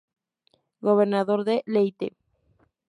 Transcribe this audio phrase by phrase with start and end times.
[0.81, 2.13] Gobernador de Leyte.